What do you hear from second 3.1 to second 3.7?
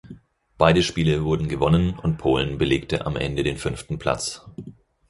Ende den